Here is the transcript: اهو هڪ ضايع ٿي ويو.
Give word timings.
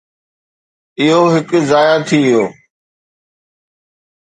اهو 1.01 1.21
هڪ 1.33 1.49
ضايع 1.69 1.95
ٿي 2.07 2.19
ويو. 2.25 2.43